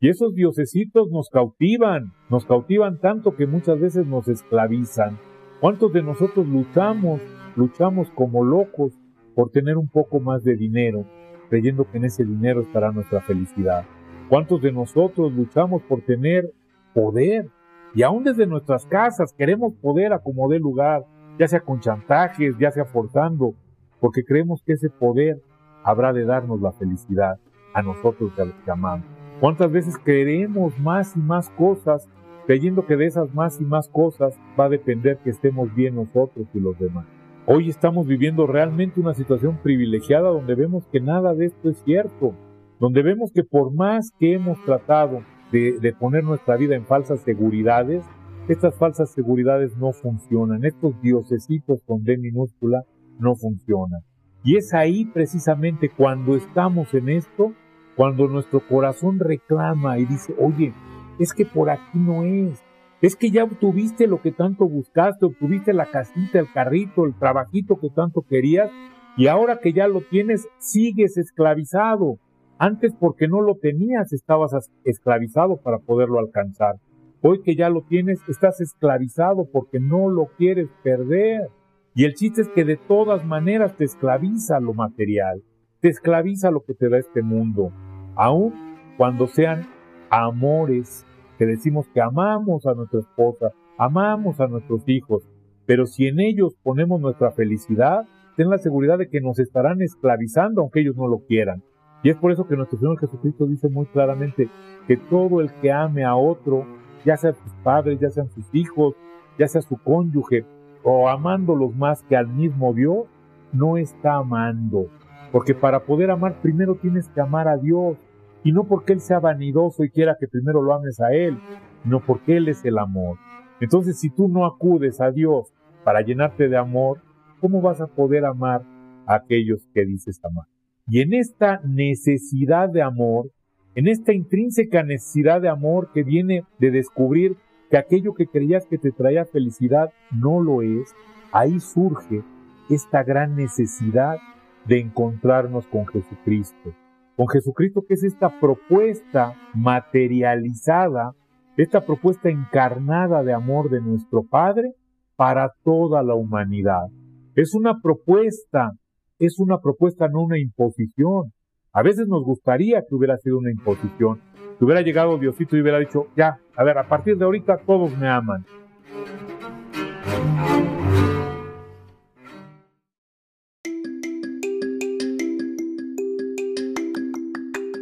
Y 0.00 0.08
esos 0.08 0.34
diosesitos 0.34 1.10
nos 1.10 1.28
cautivan, 1.28 2.12
nos 2.30 2.46
cautivan 2.46 3.00
tanto 3.00 3.34
que 3.36 3.46
muchas 3.46 3.80
veces 3.80 4.06
nos 4.06 4.28
esclavizan. 4.28 5.18
¿Cuántos 5.60 5.92
de 5.92 6.04
nosotros 6.04 6.46
luchamos, 6.46 7.20
luchamos 7.56 8.08
como 8.12 8.44
locos 8.44 8.92
por 9.34 9.50
tener 9.50 9.76
un 9.76 9.88
poco 9.88 10.20
más 10.20 10.44
de 10.44 10.54
dinero, 10.54 11.04
creyendo 11.50 11.84
que 11.90 11.98
en 11.98 12.04
ese 12.04 12.24
dinero 12.24 12.60
estará 12.60 12.92
nuestra 12.92 13.20
felicidad? 13.22 13.84
¿Cuántos 14.28 14.62
de 14.62 14.70
nosotros 14.70 15.32
luchamos 15.32 15.82
por 15.82 16.02
tener 16.02 16.52
poder? 16.94 17.48
Y 17.92 18.04
aún 18.04 18.22
desde 18.22 18.46
nuestras 18.46 18.86
casas 18.86 19.32
queremos 19.32 19.74
poder 19.74 20.12
a 20.12 20.20
como 20.20 20.48
dé 20.48 20.60
lugar, 20.60 21.04
ya 21.40 21.48
sea 21.48 21.58
con 21.58 21.80
chantajes, 21.80 22.56
ya 22.56 22.70
sea 22.70 22.84
forzando, 22.84 23.54
porque 23.98 24.24
creemos 24.24 24.62
que 24.62 24.74
ese 24.74 24.90
poder 24.90 25.42
habrá 25.82 26.12
de 26.12 26.24
darnos 26.24 26.60
la 26.60 26.70
felicidad 26.70 27.40
a 27.74 27.82
nosotros 27.82 28.30
que 28.64 28.70
amamos. 28.70 29.06
¿Cuántas 29.40 29.72
veces 29.72 29.98
queremos 29.98 30.78
más 30.78 31.16
y 31.16 31.18
más 31.18 31.50
cosas, 31.50 32.08
creyendo 32.48 32.86
que 32.86 32.96
de 32.96 33.04
esas 33.04 33.34
más 33.34 33.60
y 33.60 33.64
más 33.66 33.90
cosas 33.90 34.32
va 34.58 34.64
a 34.64 34.68
depender 34.70 35.18
que 35.18 35.28
estemos 35.28 35.74
bien 35.74 35.96
nosotros 35.96 36.46
y 36.54 36.60
los 36.60 36.78
demás? 36.78 37.04
Hoy 37.44 37.68
estamos 37.68 38.06
viviendo 38.06 38.46
realmente 38.46 39.00
una 39.00 39.12
situación 39.12 39.58
privilegiada 39.62 40.30
donde 40.30 40.54
vemos 40.54 40.86
que 40.90 40.98
nada 40.98 41.34
de 41.34 41.44
esto 41.44 41.68
es 41.68 41.76
cierto, 41.84 42.32
donde 42.80 43.02
vemos 43.02 43.32
que 43.34 43.44
por 43.44 43.74
más 43.74 44.12
que 44.18 44.32
hemos 44.32 44.58
tratado 44.64 45.20
de, 45.52 45.78
de 45.78 45.92
poner 45.92 46.24
nuestra 46.24 46.56
vida 46.56 46.74
en 46.74 46.86
falsas 46.86 47.20
seguridades, 47.20 48.02
estas 48.48 48.74
falsas 48.78 49.10
seguridades 49.10 49.76
no 49.76 49.92
funcionan, 49.92 50.64
estos 50.64 50.98
diosesitos 51.02 51.82
con 51.84 52.02
D 52.02 52.16
minúscula 52.16 52.82
no 53.18 53.34
funcionan. 53.36 54.00
Y 54.42 54.56
es 54.56 54.72
ahí 54.72 55.04
precisamente 55.04 55.90
cuando 55.90 56.34
estamos 56.34 56.94
en 56.94 57.10
esto, 57.10 57.52
cuando 57.94 58.26
nuestro 58.26 58.66
corazón 58.66 59.18
reclama 59.18 59.98
y 59.98 60.06
dice, 60.06 60.34
oye, 60.38 60.72
es 61.18 61.32
que 61.32 61.44
por 61.44 61.70
aquí 61.70 61.98
no 61.98 62.22
es, 62.22 62.62
es 63.00 63.14
que 63.14 63.30
ya 63.30 63.44
obtuviste 63.44 64.06
lo 64.06 64.20
que 64.20 64.32
tanto 64.32 64.68
buscaste, 64.68 65.26
obtuviste 65.26 65.72
la 65.72 65.86
casita, 65.86 66.40
el 66.40 66.52
carrito, 66.52 67.04
el 67.04 67.14
trabajito 67.14 67.78
que 67.78 67.90
tanto 67.90 68.22
querías, 68.22 68.70
y 69.16 69.28
ahora 69.28 69.60
que 69.60 69.72
ya 69.72 69.88
lo 69.88 70.00
tienes, 70.00 70.48
sigues 70.58 71.16
esclavizado. 71.16 72.18
Antes 72.58 72.92
porque 72.98 73.28
no 73.28 73.40
lo 73.40 73.54
tenías, 73.56 74.12
estabas 74.12 74.52
esclavizado 74.84 75.58
para 75.58 75.78
poderlo 75.78 76.18
alcanzar. 76.18 76.76
Hoy 77.20 77.42
que 77.42 77.56
ya 77.56 77.68
lo 77.68 77.82
tienes, 77.82 78.20
estás 78.28 78.60
esclavizado 78.60 79.48
porque 79.52 79.80
no 79.80 80.08
lo 80.08 80.26
quieres 80.36 80.68
perder. 80.82 81.48
Y 81.94 82.04
el 82.04 82.14
chiste 82.14 82.42
es 82.42 82.48
que 82.48 82.64
de 82.64 82.76
todas 82.76 83.24
maneras 83.24 83.76
te 83.76 83.84
esclaviza 83.84 84.60
lo 84.60 84.72
material, 84.72 85.42
te 85.80 85.88
esclaviza 85.88 86.52
lo 86.52 86.62
que 86.64 86.74
te 86.74 86.88
da 86.88 86.98
este 86.98 87.22
mundo, 87.22 87.72
aun 88.14 88.54
cuando 88.96 89.26
sean 89.26 89.66
amores, 90.10 91.04
que 91.38 91.46
decimos 91.46 91.86
que 91.94 92.00
amamos 92.00 92.66
a 92.66 92.74
nuestra 92.74 93.00
esposa, 93.00 93.52
amamos 93.78 94.40
a 94.40 94.48
nuestros 94.48 94.82
hijos, 94.88 95.22
pero 95.66 95.86
si 95.86 96.06
en 96.06 96.20
ellos 96.20 96.56
ponemos 96.62 97.00
nuestra 97.00 97.30
felicidad, 97.30 98.06
ten 98.36 98.50
la 98.50 98.58
seguridad 98.58 98.98
de 98.98 99.08
que 99.08 99.20
nos 99.20 99.38
estarán 99.38 99.80
esclavizando 99.82 100.60
aunque 100.60 100.80
ellos 100.80 100.96
no 100.96 101.06
lo 101.06 101.20
quieran. 101.20 101.62
Y 102.02 102.10
es 102.10 102.16
por 102.16 102.32
eso 102.32 102.46
que 102.46 102.56
nuestro 102.56 102.78
Señor 102.78 102.98
Jesucristo 102.98 103.46
dice 103.46 103.68
muy 103.68 103.86
claramente 103.86 104.48
que 104.86 104.96
todo 104.96 105.40
el 105.40 105.52
que 105.60 105.72
ame 105.72 106.04
a 106.04 106.16
otro, 106.16 106.64
ya 107.04 107.16
sea 107.16 107.32
sus 107.32 107.52
padres, 107.64 107.98
ya 108.00 108.10
sean 108.10 108.30
sus 108.30 108.46
hijos, 108.52 108.94
ya 109.38 109.48
sea 109.48 109.62
su 109.62 109.76
cónyuge, 109.76 110.44
o 110.82 111.08
amándolos 111.08 111.74
más 111.74 112.02
que 112.04 112.16
al 112.16 112.28
mismo 112.28 112.72
Dios, 112.72 113.06
no 113.52 113.76
está 113.76 114.14
amando. 114.14 114.86
Porque 115.32 115.54
para 115.54 115.80
poder 115.80 116.10
amar 116.10 116.40
primero 116.40 116.76
tienes 116.76 117.08
que 117.08 117.20
amar 117.20 117.48
a 117.48 117.56
Dios. 117.56 117.98
Y 118.48 118.52
no 118.52 118.64
porque 118.64 118.94
Él 118.94 119.00
sea 119.00 119.20
vanidoso 119.20 119.84
y 119.84 119.90
quiera 119.90 120.16
que 120.18 120.26
primero 120.26 120.62
lo 120.62 120.72
ames 120.72 121.00
a 121.00 121.12
Él, 121.12 121.38
no 121.84 122.00
porque 122.00 122.38
Él 122.38 122.48
es 122.48 122.64
el 122.64 122.78
amor. 122.78 123.18
Entonces 123.60 124.00
si 124.00 124.08
tú 124.08 124.26
no 124.26 124.46
acudes 124.46 125.02
a 125.02 125.10
Dios 125.10 125.52
para 125.84 126.00
llenarte 126.00 126.48
de 126.48 126.56
amor, 126.56 127.02
¿cómo 127.42 127.60
vas 127.60 127.82
a 127.82 127.88
poder 127.88 128.24
amar 128.24 128.62
a 129.06 129.16
aquellos 129.16 129.68
que 129.74 129.84
dices 129.84 130.18
amar? 130.24 130.46
Y 130.86 131.02
en 131.02 131.12
esta 131.12 131.60
necesidad 131.62 132.70
de 132.70 132.80
amor, 132.80 133.30
en 133.74 133.86
esta 133.86 134.14
intrínseca 134.14 134.82
necesidad 134.82 135.42
de 135.42 135.50
amor 135.50 135.90
que 135.92 136.02
viene 136.02 136.44
de 136.58 136.70
descubrir 136.70 137.36
que 137.70 137.76
aquello 137.76 138.14
que 138.14 138.28
creías 138.28 138.64
que 138.64 138.78
te 138.78 138.92
traía 138.92 139.26
felicidad 139.26 139.92
no 140.10 140.40
lo 140.40 140.62
es, 140.62 140.94
ahí 141.32 141.60
surge 141.60 142.22
esta 142.70 143.02
gran 143.02 143.36
necesidad 143.36 144.16
de 144.64 144.80
encontrarnos 144.80 145.66
con 145.66 145.86
Jesucristo. 145.86 146.72
Con 147.18 147.26
Jesucristo 147.26 147.82
que 147.82 147.94
es 147.94 148.04
esta 148.04 148.38
propuesta 148.38 149.34
materializada, 149.52 151.14
esta 151.56 151.84
propuesta 151.84 152.28
encarnada 152.28 153.24
de 153.24 153.32
amor 153.32 153.70
de 153.70 153.80
nuestro 153.80 154.22
Padre 154.22 154.74
para 155.16 155.50
toda 155.64 156.04
la 156.04 156.14
humanidad. 156.14 156.86
Es 157.34 157.56
una 157.56 157.80
propuesta, 157.82 158.70
es 159.18 159.40
una 159.40 159.58
propuesta, 159.58 160.06
no 160.06 160.22
una 160.22 160.38
imposición. 160.38 161.32
A 161.72 161.82
veces 161.82 162.06
nos 162.06 162.22
gustaría 162.22 162.82
que 162.88 162.94
hubiera 162.94 163.16
sido 163.16 163.38
una 163.38 163.50
imposición, 163.50 164.20
que 164.56 164.64
hubiera 164.64 164.82
llegado 164.82 165.18
Diosito 165.18 165.56
y 165.56 165.62
hubiera 165.62 165.80
dicho, 165.80 166.06
ya, 166.16 166.38
a 166.54 166.62
ver, 166.62 166.78
a 166.78 166.86
partir 166.86 167.18
de 167.18 167.24
ahorita 167.24 167.56
todos 167.66 167.98
me 167.98 168.08
aman. 168.08 168.46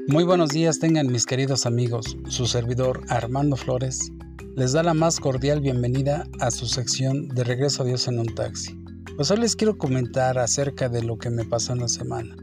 Muy 0.09 0.23
buenos 0.23 0.51
días 0.51 0.79
tengan 0.79 1.09
mis 1.09 1.27
queridos 1.27 1.67
amigos. 1.67 2.17
Su 2.29 2.47
servidor 2.47 3.03
Armando 3.09 3.57
Flores 3.57 4.13
les 4.55 4.71
da 4.71 4.85
la 4.85 4.95
más 4.95 5.19
cordial 5.19 5.61
bienvenida 5.61 6.29
a 6.39 6.53
su 6.53 6.67
sección 6.67 7.27
de 7.27 7.43
Regreso 7.43 7.83
a 7.83 7.87
Dios 7.87 8.07
en 8.07 8.21
un 8.21 8.33
taxi. 8.33 8.79
Pues 9.17 9.33
hoy 9.33 9.39
les 9.39 9.57
quiero 9.57 9.77
comentar 9.77 10.39
acerca 10.39 10.89
de 10.89 11.03
lo 11.03 11.19
que 11.19 11.29
me 11.29 11.45
pasó 11.45 11.73
en 11.73 11.81
la 11.81 11.89
semana. 11.89 12.37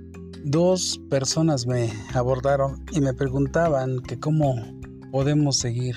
Dos 0.43 1.00
personas 1.10 1.65
me 1.65 1.89
abordaron 2.13 2.84
y 2.91 3.00
me 3.00 3.13
preguntaban 3.13 4.01
que 4.01 4.20
cómo 4.20 4.55
podemos 5.13 5.55
seguir 5.55 5.96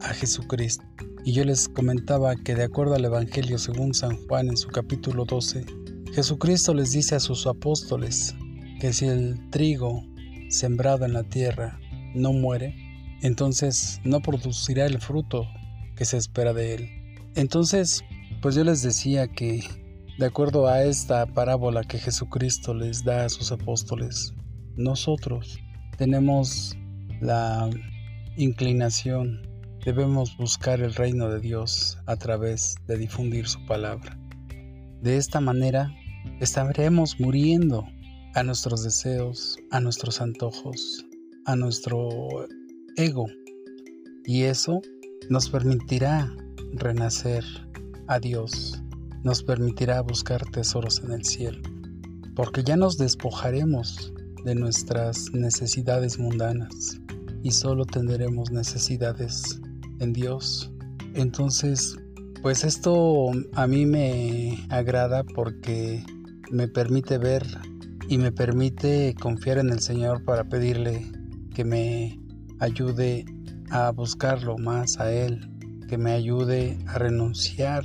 a 0.00 0.12
Jesucristo. 0.12 0.84
Y 1.24 1.32
yo 1.32 1.42
les 1.42 1.70
comentaba 1.70 2.36
que 2.36 2.54
de 2.54 2.64
acuerdo 2.64 2.96
al 2.96 3.06
Evangelio 3.06 3.56
según 3.56 3.94
San 3.94 4.14
Juan 4.26 4.48
en 4.48 4.58
su 4.58 4.68
capítulo 4.68 5.24
12, 5.24 5.64
Jesucristo 6.12 6.74
les 6.74 6.92
dice 6.92 7.14
a 7.14 7.20
sus 7.20 7.46
apóstoles 7.46 8.34
que 8.78 8.92
si 8.92 9.06
el 9.06 9.48
trigo 9.48 10.04
sembrado 10.48 11.04
en 11.04 11.12
la 11.12 11.24
tierra 11.24 11.78
no 12.14 12.32
muere, 12.32 12.74
entonces 13.22 14.00
no 14.04 14.20
producirá 14.20 14.86
el 14.86 15.00
fruto 15.00 15.46
que 15.96 16.04
se 16.04 16.16
espera 16.16 16.52
de 16.52 16.74
él. 16.74 16.90
Entonces, 17.34 18.02
pues 18.42 18.54
yo 18.54 18.64
les 18.64 18.82
decía 18.82 19.28
que 19.28 19.62
de 20.18 20.26
acuerdo 20.26 20.66
a 20.66 20.82
esta 20.82 21.26
parábola 21.26 21.84
que 21.84 21.98
Jesucristo 21.98 22.74
les 22.74 23.04
da 23.04 23.24
a 23.24 23.28
sus 23.28 23.52
apóstoles, 23.52 24.34
nosotros 24.76 25.58
tenemos 25.96 26.76
la 27.20 27.68
inclinación 28.36 29.48
debemos 29.84 30.36
buscar 30.36 30.80
el 30.80 30.94
reino 30.94 31.30
de 31.30 31.40
Dios 31.40 31.98
a 32.06 32.16
través 32.16 32.74
de 32.86 32.98
difundir 32.98 33.46
su 33.46 33.64
palabra. 33.64 34.18
De 35.00 35.16
esta 35.16 35.40
manera 35.40 35.90
estaremos 36.40 37.18
muriendo 37.18 37.86
a 38.38 38.42
nuestros 38.42 38.82
deseos, 38.82 39.56
a 39.70 39.80
nuestros 39.80 40.20
antojos, 40.20 41.04
a 41.44 41.56
nuestro 41.56 42.46
ego. 42.96 43.26
Y 44.24 44.42
eso 44.42 44.80
nos 45.28 45.48
permitirá 45.50 46.32
renacer 46.74 47.44
a 48.06 48.18
Dios 48.18 48.82
nos 49.22 49.42
permitirá 49.42 50.00
buscar 50.00 50.44
tesoros 50.50 51.02
en 51.04 51.12
el 51.12 51.24
cielo, 51.24 51.60
porque 52.34 52.62
ya 52.62 52.76
nos 52.76 52.98
despojaremos 52.98 54.12
de 54.44 54.54
nuestras 54.54 55.32
necesidades 55.32 56.18
mundanas 56.18 57.00
y 57.42 57.50
solo 57.50 57.84
tendremos 57.84 58.50
necesidades 58.50 59.60
en 59.98 60.12
Dios. 60.12 60.72
Entonces, 61.14 61.96
pues 62.42 62.64
esto 62.64 63.32
a 63.54 63.66
mí 63.66 63.86
me 63.86 64.66
agrada 64.70 65.24
porque 65.24 66.04
me 66.50 66.68
permite 66.68 67.18
ver 67.18 67.44
y 68.08 68.16
me 68.16 68.32
permite 68.32 69.14
confiar 69.20 69.58
en 69.58 69.68
el 69.68 69.80
Señor 69.80 70.24
para 70.24 70.44
pedirle 70.44 71.06
que 71.54 71.62
me 71.62 72.18
ayude 72.58 73.26
a 73.70 73.90
buscarlo 73.90 74.56
más 74.56 74.98
a 74.98 75.12
Él, 75.12 75.46
que 75.88 75.98
me 75.98 76.12
ayude 76.12 76.78
a 76.86 76.98
renunciar 76.98 77.84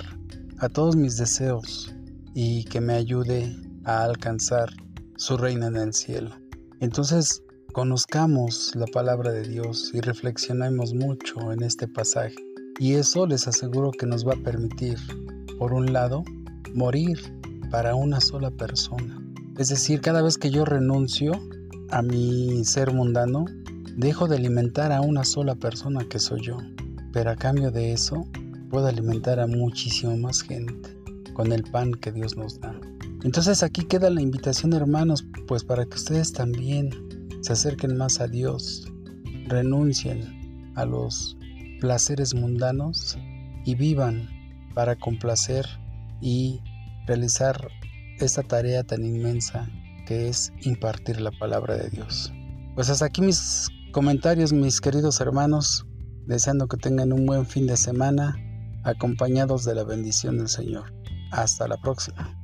a 0.59 0.69
todos 0.69 0.95
mis 0.95 1.17
deseos 1.17 1.93
y 2.33 2.63
que 2.65 2.79
me 2.79 2.93
ayude 2.93 3.53
a 3.83 4.05
alcanzar 4.05 4.69
su 5.17 5.35
reina 5.35 5.67
en 5.67 5.75
el 5.75 5.93
cielo. 5.93 6.31
Entonces, 6.79 7.43
conozcamos 7.73 8.73
la 8.75 8.87
palabra 8.87 9.31
de 9.31 9.47
Dios 9.47 9.91
y 9.93 9.99
reflexionemos 9.99 10.93
mucho 10.93 11.51
en 11.51 11.63
este 11.63 11.87
pasaje. 11.87 12.35
Y 12.79 12.93
eso 12.93 13.27
les 13.27 13.47
aseguro 13.47 13.91
que 13.91 14.05
nos 14.05 14.25
va 14.25 14.33
a 14.33 14.43
permitir, 14.43 14.97
por 15.59 15.73
un 15.73 15.91
lado, 15.91 16.23
morir 16.73 17.19
para 17.69 17.93
una 17.93 18.21
sola 18.21 18.51
persona. 18.51 19.22
Es 19.57 19.69
decir, 19.69 20.01
cada 20.01 20.23
vez 20.23 20.39
que 20.39 20.49
yo 20.49 20.65
renuncio 20.65 21.31
a 21.91 22.01
mi 22.01 22.65
ser 22.65 22.91
mundano, 22.91 23.45
dejo 23.95 24.27
de 24.27 24.37
alimentar 24.37 24.91
a 24.91 25.01
una 25.01 25.23
sola 25.23 25.53
persona 25.53 26.05
que 26.09 26.17
soy 26.17 26.41
yo. 26.41 26.57
Pero 27.11 27.29
a 27.29 27.35
cambio 27.35 27.69
de 27.69 27.93
eso, 27.93 28.27
puedo 28.71 28.87
alimentar 28.87 29.39
a 29.39 29.45
muchísimo 29.45 30.17
más 30.17 30.41
gente 30.41 30.97
con 31.33 31.51
el 31.51 31.63
pan 31.63 31.91
que 31.93 32.11
Dios 32.11 32.35
nos 32.35 32.59
da. 32.59 32.73
Entonces 33.23 33.61
aquí 33.61 33.85
queda 33.85 34.09
la 34.09 34.21
invitación 34.21 34.73
hermanos, 34.73 35.23
pues 35.47 35.63
para 35.63 35.85
que 35.85 35.95
ustedes 35.95 36.33
también 36.33 36.89
se 37.41 37.53
acerquen 37.53 37.95
más 37.95 38.19
a 38.21 38.27
Dios, 38.27 38.87
renuncien 39.47 40.73
a 40.75 40.85
los 40.85 41.37
placeres 41.79 42.33
mundanos 42.33 43.17
y 43.65 43.75
vivan 43.75 44.27
para 44.73 44.95
complacer 44.95 45.67
y 46.21 46.59
realizar 47.05 47.67
esta 48.19 48.43
tarea 48.43 48.83
tan 48.83 49.03
inmensa 49.05 49.69
que 50.05 50.27
es 50.27 50.51
impartir 50.61 51.21
la 51.21 51.31
palabra 51.31 51.77
de 51.77 51.89
Dios. 51.89 52.33
Pues 52.75 52.89
hasta 52.89 53.05
aquí 53.05 53.21
mis 53.21 53.69
comentarios, 53.91 54.51
mis 54.51 54.81
queridos 54.81 55.21
hermanos, 55.21 55.85
deseando 56.25 56.67
que 56.67 56.77
tengan 56.77 57.13
un 57.13 57.25
buen 57.25 57.45
fin 57.45 57.67
de 57.67 57.77
semana, 57.77 58.35
acompañados 58.83 59.65
de 59.65 59.75
la 59.75 59.83
bendición 59.83 60.37
del 60.37 60.49
Señor. 60.49 60.93
Hasta 61.31 61.67
la 61.67 61.77
próxima. 61.77 62.42